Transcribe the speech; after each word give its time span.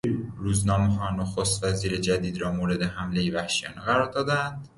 روزنامهها 0.37 1.15
نخستوزیر 1.15 1.97
جدید 1.97 2.37
را 2.37 2.51
مورد 2.51 2.83
حملهی 2.83 3.29
وحشیانه 3.31 3.79
قرار 3.81 4.11
دادند. 4.11 4.67